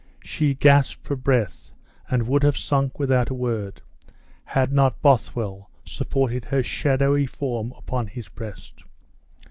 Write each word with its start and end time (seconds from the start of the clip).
She 0.23 0.55
gasped 0.55 1.05
for 1.05 1.15
breath, 1.15 1.69
and 2.09 2.23
would 2.27 2.41
have 2.41 2.57
sunk 2.57 2.97
without 2.97 3.29
a 3.29 3.35
word, 3.35 3.83
had 4.45 4.73
not 4.73 4.99
Bothwell 4.99 5.69
supported 5.85 6.45
her 6.45 6.63
shadowy 6.63 7.27
form 7.27 7.71
upon 7.77 8.07
his 8.07 8.27
breast. 8.27 8.83